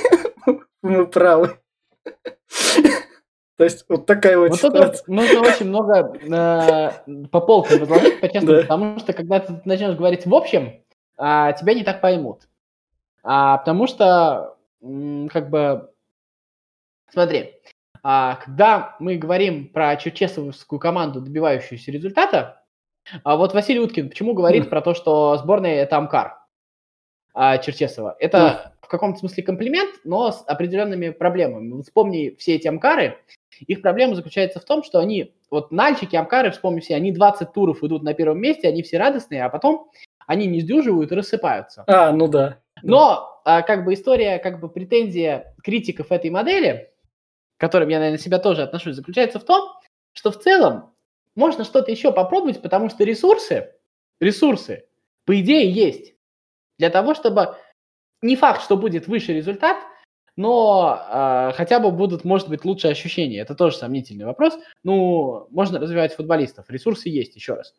[0.83, 1.59] Мы правы.
[3.57, 5.05] То есть вот такая вот, вот ситуация.
[5.07, 8.63] нужно очень много э, по полкам разложить, по-честному, да.
[8.63, 10.83] потому что когда ты начнешь говорить в общем,
[11.19, 12.43] э, тебя не так поймут.
[13.23, 15.91] А, потому что, как бы,
[17.11, 17.55] смотри,
[18.03, 22.63] а, когда мы говорим про черчесовскую команду, добивающуюся результата,
[23.25, 24.69] а вот Василий Уткин почему говорит mm.
[24.69, 26.39] про то, что сборная это Амкар
[27.35, 28.17] а, Черчесова?
[28.19, 28.73] Это mm.
[28.83, 31.83] в каком-то смысле комплимент, но с определенными проблемами.
[31.83, 33.19] Вспомни все эти Амкары.
[33.67, 37.83] Их проблема заключается в том, что они, вот Нальчики, Амкары, вспомни все, они 20 туров
[37.83, 39.91] идут на первом месте, они все радостные, а потом
[40.27, 41.85] они не сдюживают и рассыпаются.
[41.87, 42.59] А, ну да.
[42.83, 46.91] Но как бы история, как бы претензия критиков этой модели–
[47.57, 49.73] к которым я, наверное, себя тоже отношусь, заключается в том,
[50.13, 50.93] что в целом
[51.35, 53.73] можно что-то еще попробовать, потому что ресурсы,
[54.21, 54.87] ресурсы,
[55.25, 56.15] по идее, есть.
[56.79, 57.57] Для того, чтобы
[58.23, 59.79] не факт, что будет выше результат,
[60.37, 63.39] но э, хотя бы будут, может быть, лучшие ощущения.
[63.39, 64.59] Это тоже сомнительный вопрос.
[64.85, 66.69] Ну, можно развивать футболистов.
[66.69, 67.75] Ресурсы есть, еще раз.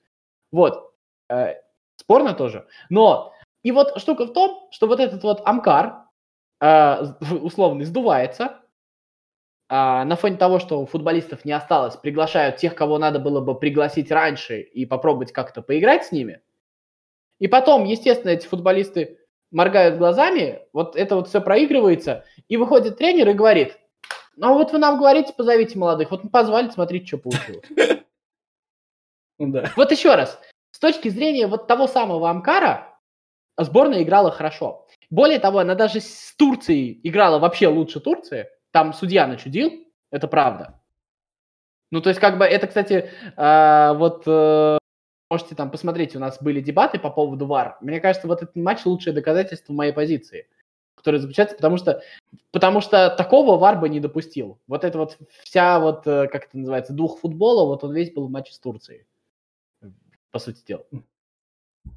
[0.52, 0.92] Вот.
[1.30, 1.54] Э,
[1.98, 2.66] спорно тоже.
[2.90, 3.32] Но
[3.68, 6.06] и вот штука в том, что вот этот вот Амкар
[6.62, 7.04] э,
[7.42, 8.62] условный сдувается,
[9.68, 13.60] а, на фоне того, что у футболистов не осталось, приглашают тех, кого надо было бы
[13.60, 16.40] пригласить раньше и попробовать как-то поиграть с ними.
[17.40, 19.20] И потом, естественно, эти футболисты
[19.52, 23.78] моргают глазами, вот это вот все проигрывается, и выходит тренер и говорит,
[24.38, 26.12] Ну, вот вы нам говорите, позовите молодых.
[26.12, 27.66] Вот мы позвали, смотрите, что получилось.
[29.76, 30.40] Вот еще раз.
[30.72, 32.97] С точки зрения вот того самого Амкара,
[33.58, 34.88] сборная играла хорошо.
[35.10, 38.48] Более того, она даже с Турцией играла вообще лучше Турции.
[38.72, 39.72] Там судья начудил,
[40.12, 40.80] это правда.
[41.92, 44.78] Ну, то есть, как бы, это, кстати, э, вот э,
[45.30, 47.78] можете там посмотреть, у нас были дебаты по поводу ВАР.
[47.82, 50.48] Мне кажется, вот этот матч лучшее доказательство моей позиции,
[50.96, 52.02] которое заключается, потому что,
[52.52, 54.60] потому что такого ВАР бы не допустил.
[54.68, 58.28] Вот это вот вся вот, э, как это называется, дух футбола, вот он весь был
[58.28, 59.06] в матче с Турцией,
[60.32, 60.86] по сути дела.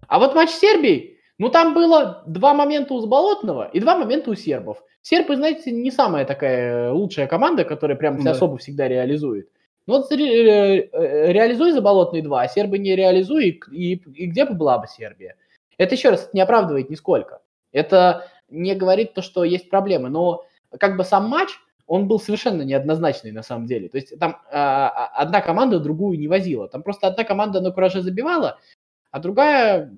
[0.06, 4.30] А вот матч с Сербией, ну там было два момента у Заболотного и два момента
[4.30, 4.82] у сербов.
[5.00, 8.32] Сербы, знаете, не самая такая лучшая команда, которая прям да.
[8.32, 9.48] особо всегда реализует.
[9.86, 14.44] Ну вот ре, э, реализуй заболотные два, а сербы не реализуй, и, и, и где
[14.44, 15.36] бы была бы Сербия?
[15.78, 17.40] Это еще раз не оправдывает нисколько.
[17.72, 20.44] Это не говорит то, что есть проблемы, но
[20.78, 21.48] как бы сам матч,
[21.86, 23.88] он был совершенно неоднозначный на самом деле.
[23.88, 26.68] То есть там а, а одна команда другую не возила.
[26.68, 28.58] Там просто одна команда на кураже забивала,
[29.10, 29.90] а другая,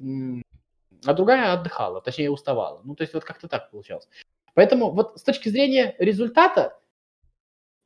[1.05, 2.81] а другая отдыхала, точнее уставала.
[2.85, 4.09] Ну, то есть вот как-то так получалось.
[4.55, 6.79] Поэтому вот с точки зрения результата,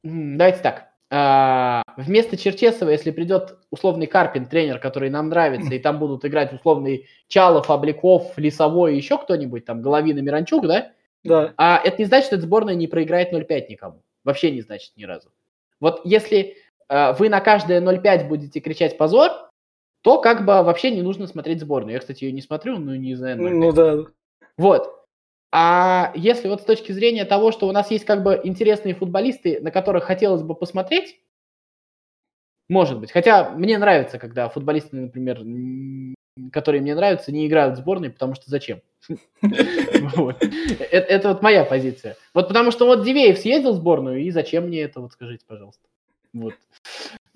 [0.02, 5.98] давайте так, а, вместо Черчесова, если придет условный Карпин, тренер, который нам нравится, и там
[5.98, 10.92] будут играть условный Чалов, Обликов, Лисовой, еще кто-нибудь, там, Головин и Миранчук, да?
[11.22, 11.54] Да.
[11.56, 14.02] А это не значит, что эта сборная не проиграет 0-5 никому.
[14.24, 15.30] Вообще не значит ни разу.
[15.80, 16.56] Вот если
[16.88, 19.30] э, вы на каждое 0-5 будете кричать позор,
[20.02, 21.94] то как бы вообще не нужно смотреть сборную.
[21.94, 23.38] Я, кстати, ее не смотрю, но не знаю.
[23.38, 24.04] Ну да.
[24.56, 25.04] Вот.
[25.52, 29.60] А если вот с точки зрения того, что у нас есть как бы интересные футболисты,
[29.60, 31.20] на которых хотелось бы посмотреть,
[32.68, 33.12] может быть.
[33.12, 35.42] Хотя мне нравится, когда футболисты, например,
[36.52, 38.82] которые мне нравятся, не играют в сборной, потому что зачем?
[40.90, 42.16] Это вот моя позиция.
[42.34, 45.86] Вот потому что вот Дивеев съездил в сборную, и зачем мне это, вот скажите, пожалуйста.
[46.32, 46.54] Вот.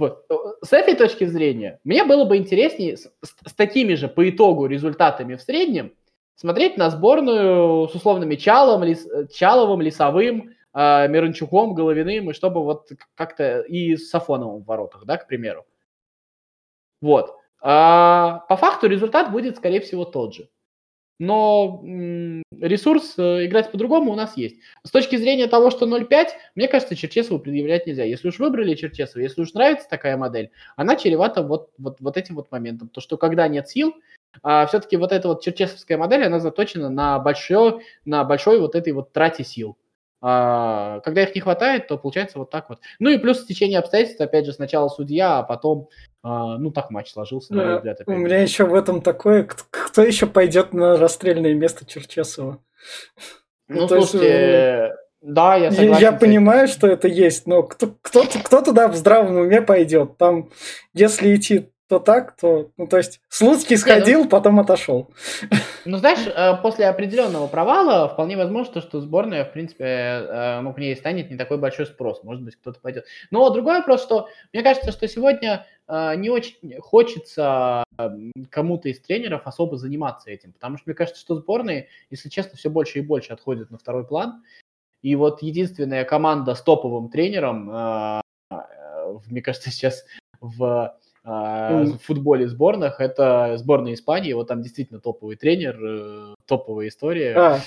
[0.00, 0.24] Вот.
[0.62, 5.34] С этой точки зрения, мне было бы интереснее с, с такими же по итогу результатами
[5.34, 5.92] в среднем
[6.36, 12.88] смотреть на сборную с условными Чалом, Лис, Чаловым, Лисовым, э, Миранчуком, Головиным, и чтобы вот
[13.14, 15.66] как-то и с Сафоновым в воротах, да, к примеру.
[17.02, 17.36] Вот.
[17.60, 20.48] А по факту результат будет, скорее всего, тот же.
[21.20, 21.82] Но
[22.50, 24.56] ресурс э, играть по-другому у нас есть.
[24.84, 28.04] С точки зрения того, что 0.5, мне кажется, Черчесову предъявлять нельзя.
[28.04, 32.36] Если уж выбрали Черчесова, если уж нравится такая модель, она чревата вот, вот, вот этим
[32.36, 32.88] вот моментом.
[32.88, 33.94] То, что когда нет сил,
[34.42, 38.94] а все-таки вот эта вот черчесовская модель, она заточена на большой, на большой вот этой
[38.94, 39.76] вот трате сил.
[40.22, 42.80] А, когда их не хватает, то получается вот так вот.
[42.98, 45.88] Ну и плюс течение обстоятельств, опять же, сначала судья, а потом,
[46.22, 48.00] а, ну так матч сложился, на мой взгляд.
[48.06, 52.62] У меня еще в этом такое, кто еще пойдет на расстрельное место Черчесова?
[53.68, 56.02] Ну, ну слушайте, есть, да, я согласен.
[56.02, 60.16] Я понимаю, что это есть, но кто, кто, кто туда в здравом уме пойдет?
[60.18, 60.50] Там,
[60.92, 62.70] если идти то так, то...
[62.76, 65.10] Ну, то есть, Слуцкий сходил, ну, потом отошел.
[65.84, 70.78] Ну, знаешь, э, после определенного провала вполне возможно, что сборная, в принципе, э, ну, к
[70.78, 72.22] ней станет не такой большой спрос.
[72.22, 73.06] Может быть, кто-то пойдет.
[73.32, 77.82] Но другой вопрос, что мне кажется, что сегодня э, не очень хочется
[78.50, 80.52] кому-то из тренеров особо заниматься этим.
[80.52, 84.06] Потому что мне кажется, что сборные, если честно, все больше и больше отходят на второй
[84.06, 84.44] план.
[85.02, 88.22] И вот единственная команда с топовым тренером,
[89.26, 90.04] мне кажется, сейчас
[90.40, 93.00] в а, в футболе сборных.
[93.00, 97.36] Это сборная Испании, вот там действительно топовый тренер, э, топовая история.
[97.36, 97.60] А,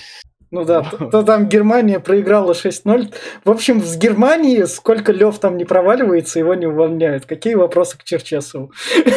[0.50, 3.14] ну да, то, то там Германия проиграла 6-0.
[3.44, 7.26] В общем, с Германии сколько Лев там не проваливается, его не увольняют.
[7.26, 8.72] Какие вопросы к Черчесову?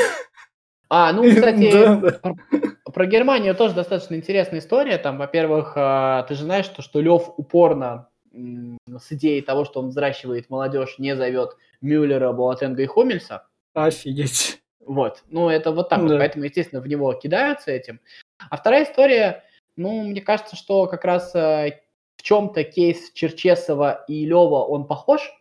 [0.90, 2.12] А, ну, кстати, да, да.
[2.12, 4.98] Про, про Германию тоже достаточно интересная история.
[4.98, 9.90] Там, во-первых, а, ты же знаешь, что, что Лев упорно с идеей того, что он
[9.90, 13.48] взращивает молодежь, не зовет Мюллера, Буатенга и Хомельса.
[13.78, 14.60] Офигеть.
[14.80, 16.06] Вот, ну это вот так да.
[16.06, 18.00] вот, поэтому, естественно, в него кидаются этим.
[18.50, 19.44] А вторая история,
[19.76, 21.80] ну, мне кажется, что как раз э,
[22.16, 25.32] в чем-то кейс Черчесова и Лева, он похож.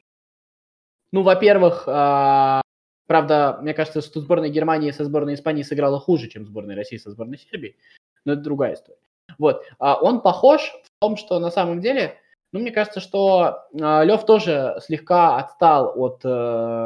[1.12, 2.60] Ну, во-первых, э,
[3.06, 7.10] правда, мне кажется, что сборная Германии со сборной Испании сыграла хуже, чем сборная России со
[7.10, 7.76] сборной Сербии,
[8.24, 8.98] но это другая история.
[9.38, 12.18] Вот, а он похож в том, что на самом деле,
[12.52, 16.85] ну, мне кажется, что э, Лев тоже слегка отстал от э,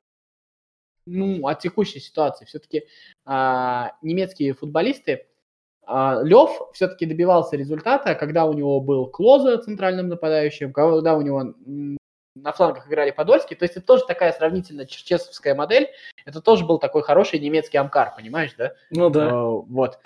[1.10, 2.44] ну, о текущей ситуации.
[2.44, 2.84] Все-таки
[3.24, 5.26] а, немецкие футболисты,
[5.86, 11.54] а, Лев все-таки добивался результата, когда у него был Клоза центральным нападающим, когда у него
[12.36, 15.88] на флангах играли Подольский, то есть это тоже такая сравнительно черчесовская модель,
[16.24, 18.72] это тоже был такой хороший немецкий амкар, понимаешь, да?
[18.90, 19.30] Ну да.
[19.30, 19.98] Uh, вот.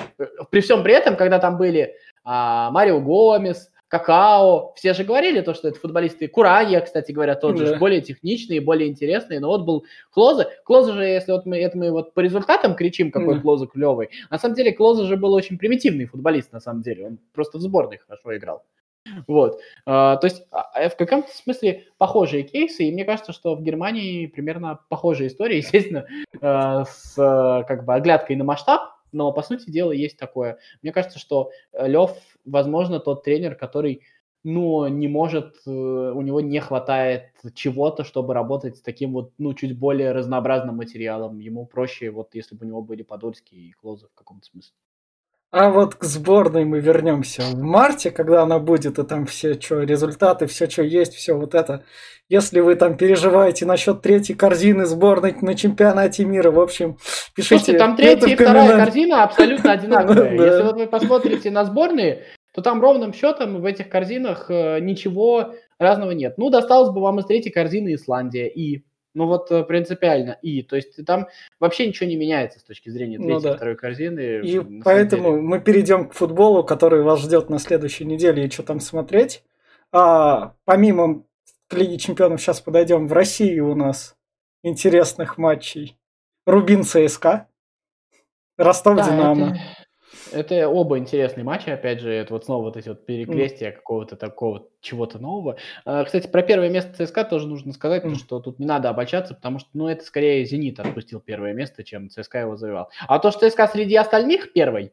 [0.50, 1.94] При всем при этом, когда там были
[2.26, 6.26] uh, Марио Гомес, Какао, все же говорили то, что это футболисты.
[6.26, 7.64] Куранья, кстати говоря, тот да.
[7.64, 9.38] же, более техничные, более интересные.
[9.38, 10.50] Но вот был Клоза.
[10.64, 13.40] Клоза же, если вот мы, это мы вот по результатам кричим, какой да.
[13.40, 14.10] Клоза клевый.
[14.30, 17.06] На самом деле Клоза же был очень примитивный футболист, на самом деле.
[17.06, 18.64] Он просто в сборной хорошо играл.
[19.28, 19.60] Вот.
[19.86, 23.62] А, то есть а, э, в каком-то смысле похожие кейсы, и мне кажется, что в
[23.62, 26.04] Германии примерно похожая история, естественно,
[26.40, 27.14] а, с
[27.68, 30.58] как бы оглядкой на масштаб, но по сути дела есть такое.
[30.82, 32.10] Мне кажется, что э, Лев,
[32.44, 34.02] возможно, тот тренер, который
[34.44, 39.54] ну, не может, э, у него не хватает чего-то, чтобы работать с таким вот, ну,
[39.54, 41.38] чуть более разнообразным материалом.
[41.38, 44.74] Ему проще, вот, если бы у него были Подольские и Клозы в каком-то смысле.
[45.56, 49.82] А вот к сборной мы вернемся в марте, когда она будет, и там все что,
[49.82, 51.84] результаты, все, что есть, все вот это.
[52.28, 56.96] Если вы там переживаете насчет третьей корзины сборной на чемпионате мира, в общем,
[57.36, 57.58] пишите.
[57.58, 60.34] Слушайте, там третья и вторая корзина абсолютно одинаковые.
[60.34, 65.54] Если вот вы посмотрите на сборные, то там ровным счетом в этих корзинах э, ничего
[65.78, 66.34] разного нет.
[66.36, 68.82] Ну, досталось бы вам из третьей корзины Исландия и
[69.14, 70.38] ну вот э, принципиально.
[70.42, 71.28] И, то есть там
[71.60, 73.56] вообще ничего не меняется с точки зрения ну третьей, ну, да.
[73.56, 74.40] второй корзины.
[74.44, 78.80] И поэтому мы перейдем к футболу, который вас ждет на следующей неделе, и что там
[78.80, 79.42] смотреть.
[79.92, 81.24] А, помимо
[81.74, 83.06] Лиги Чемпионов сейчас подойдем.
[83.06, 84.16] В России у нас
[84.62, 85.98] интересных матчей.
[86.46, 87.48] Рубин ЦСКА.
[88.56, 89.48] Ростов да, Динамо.
[89.48, 89.60] Это...
[90.34, 93.76] Это оба интересные матчи, опять же, это вот снова вот эти вот перекрестия mm.
[93.76, 95.56] какого-то такого чего-то нового.
[95.84, 98.16] А, кстати, про первое место ЦСКА тоже нужно сказать, mm.
[98.16, 102.10] что тут не надо обольщаться, потому что, ну, это скорее «Зенит» отпустил первое место, чем
[102.10, 102.90] ЦСКА его завоевал.
[103.06, 104.90] А то, что ЦСКА среди остальных первый, mm.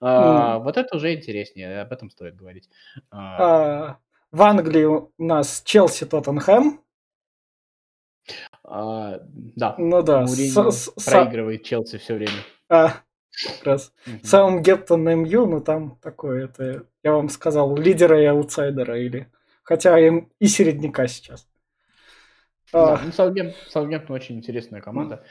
[0.00, 2.68] а, вот это уже интереснее, об этом стоит говорить.
[3.10, 3.98] А, а
[4.30, 6.80] в Англии у нас Челси Тоттенхэм.
[8.64, 9.74] А, да.
[9.78, 10.26] Ну да.
[10.26, 12.32] С, проигрывает Челси все время.
[12.68, 12.94] А,
[13.32, 13.92] как раз.
[14.22, 19.30] Саутгемптон МЮ, ну там такое, это, я вам сказал, лидера и аутсайдера, или
[19.62, 21.48] хотя им и середняка сейчас.
[22.72, 23.00] Да, а...
[23.04, 25.24] ну, Саутгемптон очень интересная команда.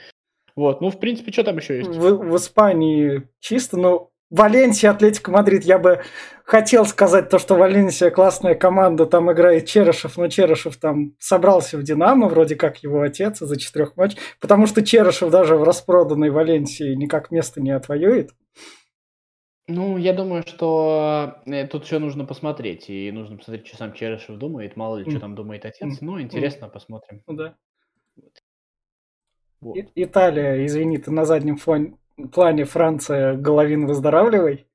[0.55, 1.89] Вот, ну, в принципе, что там еще есть?
[1.89, 6.01] В, в Испании чисто, но Валенсия, Атлетика Мадрид, я бы
[6.45, 11.83] хотел сказать то, что Валенсия классная команда, там играет Черышев, но Черышев там собрался в
[11.83, 16.95] Динамо, вроде как его отец за четырех матчей, потому что Черышев даже в распроданной Валенсии
[16.95, 18.31] никак места не отвоюет.
[19.67, 24.37] Ну, я думаю, что э, тут еще нужно посмотреть, и нужно посмотреть, что сам Черышев
[24.37, 25.97] думает, мало ли, что там думает отец.
[25.99, 27.21] Ну, интересно, посмотрим.
[27.27, 27.55] Ну да.
[29.59, 29.77] Вот.
[29.93, 31.97] Италия, извини, ты на заднем фоне
[32.31, 34.67] плане Франция, Головин, выздоравливай.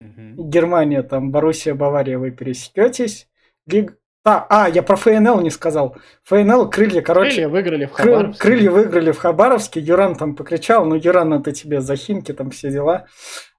[0.00, 0.48] Угу.
[0.48, 3.28] Германия, там, Боруссия, Бавария, вы пересекетесь.
[3.66, 3.96] Лиг...
[4.24, 5.96] А, а, я про ФНЛ не сказал.
[6.24, 7.30] ФНЛ, крылья, короче...
[7.30, 8.42] Крылья выиграли в Хабаровске.
[8.42, 9.80] Крылья выиграли в Хабаровске.
[9.80, 13.06] Юран там покричал, ну, Юран, это тебе за химки, там все дела.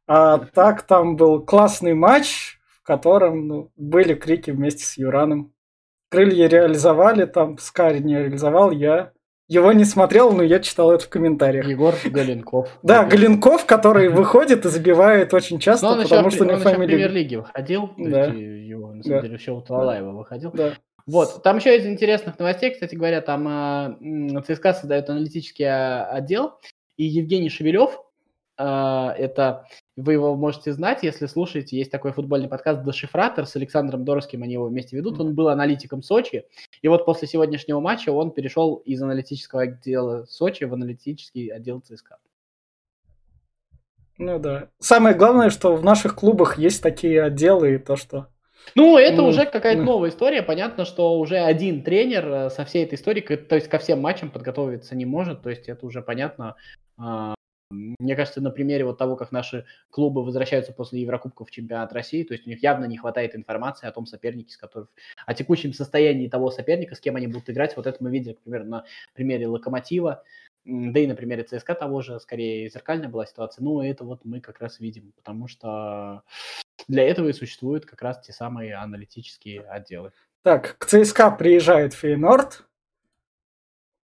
[0.07, 5.53] А так там был классный матч, в котором ну, были крики вместе с Юраном.
[6.09, 9.11] Крылья реализовали, там Скари не реализовал, я
[9.47, 11.65] его не смотрел, но я читал это в комментариях.
[11.65, 12.77] Егор Галенков.
[12.83, 16.87] Да, Галенков, который выходит и забивает очень часто, потому что у него фамилия...
[16.87, 18.25] премьер-лиге выходил, да.
[18.25, 20.51] его, на самом деле, еще у Талалаева выходил.
[20.51, 20.73] Да.
[21.05, 26.59] Вот, там еще из интересных новостей, кстати говоря, там э, ЦСКА создает аналитический а, отдел,
[26.97, 27.97] и Евгений Шевелев,
[28.57, 31.77] это вы его можете знать, если слушаете.
[31.77, 35.19] Есть такой футбольный подкаст «Дешифратор» с Александром Дорским, они его вместе ведут.
[35.19, 36.45] Он был аналитиком Сочи.
[36.81, 42.17] И вот после сегодняшнего матча он перешел из аналитического отдела Сочи в аналитический отдел ЦСКА.
[44.17, 44.69] Ну да.
[44.79, 48.27] Самое главное, что в наших клубах есть такие отделы, и то, что
[48.75, 49.85] ну, это ну, уже какая-то ну.
[49.85, 50.41] новая история.
[50.41, 54.29] Понятно, что уже один тренер э, со всей этой историей, то есть ко всем матчам
[54.29, 55.41] подготовиться не может.
[55.41, 56.55] То есть это уже понятно.
[57.69, 62.23] Мне кажется, на примере вот того, как наши клубы возвращаются после Еврокубков в чемпионат России,
[62.23, 64.87] то есть у них явно не хватает информации о том сопернике, с которым,
[65.25, 67.75] о текущем состоянии того соперника, с кем они будут играть.
[67.75, 70.23] Вот это мы видели, например, на примере Локомотива,
[70.63, 73.63] да и на примере ЦСКА того же, скорее, зеркальная была ситуация.
[73.63, 76.23] Ну, это вот мы как раз видим, потому что
[76.87, 80.13] для этого и существуют как раз те самые аналитические отделы.
[80.41, 82.65] Так, к ЦСКА приезжает Фейнорд,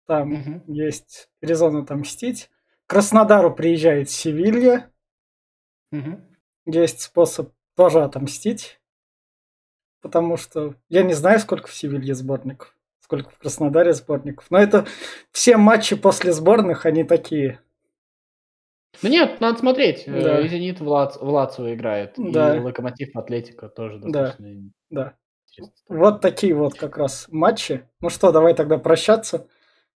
[0.05, 0.73] там угу.
[0.73, 2.49] есть резон отомстить.
[2.87, 4.91] Краснодару приезжает Севилья.
[5.91, 6.21] Угу.
[6.65, 8.79] Есть способ тоже отомстить.
[10.01, 14.45] Потому что я не знаю, сколько в Севилье сборников, сколько в Краснодаре сборников.
[14.51, 14.85] Но это
[15.31, 17.59] все матчи после сборных, они такие.
[19.01, 20.03] Ну нет, надо смотреть.
[20.05, 20.47] Э, да.
[20.47, 21.17] Зенит в, Лац...
[21.17, 22.13] в Лацию играет.
[22.17, 22.55] Да.
[22.55, 24.71] И Локомотив Атлетика тоже достаточно.
[24.89, 25.17] Да.
[25.57, 25.65] да.
[25.87, 27.89] Вот такие вот как раз матчи.
[27.99, 29.47] Ну что, давай тогда прощаться.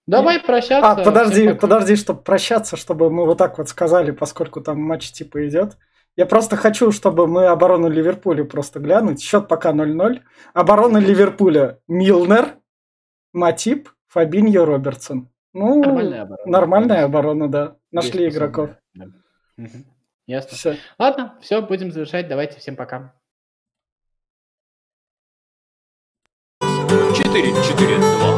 [0.09, 0.91] Давай прощаться.
[0.91, 5.47] А, подожди, подожди, чтобы прощаться, чтобы мы вот так вот сказали, поскольку там матч типа
[5.47, 5.77] идет.
[6.17, 9.21] Я просто хочу, чтобы мы оборону Ливерпуля просто глянуть.
[9.21, 10.23] Счет пока 0-0.
[10.55, 12.57] Оборона Ливерпуля Милнер,
[13.35, 15.29] Матип, Фабиньо, Робертсон.
[15.53, 16.51] Ну, нормальная оборона.
[16.51, 17.77] Нормальная оборона, да.
[17.93, 18.71] Нашли Есть игроков.
[18.95, 19.05] Да.
[19.59, 19.85] Угу.
[20.27, 20.57] Ясно.
[20.57, 20.77] Все.
[20.99, 22.29] Ладно, все, будем завершать.
[22.29, 23.15] Давайте, всем пока.
[26.63, 28.29] 4-4-2.